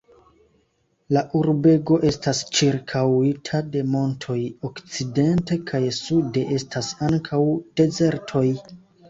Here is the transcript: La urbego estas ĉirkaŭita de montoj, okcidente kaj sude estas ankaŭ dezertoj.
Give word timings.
La 1.17 1.21
urbego 1.39 1.97
estas 2.11 2.39
ĉirkaŭita 2.59 3.59
de 3.75 3.83
montoj, 3.97 4.39
okcidente 4.71 5.59
kaj 5.69 5.83
sude 5.99 6.45
estas 6.59 6.91
ankaŭ 7.11 7.43
dezertoj. 7.85 8.45